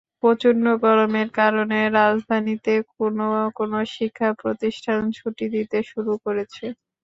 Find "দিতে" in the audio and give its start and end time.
5.55-5.77